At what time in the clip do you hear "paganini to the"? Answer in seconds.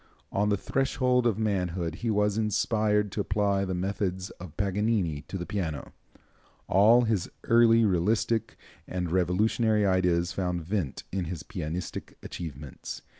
4.57-5.45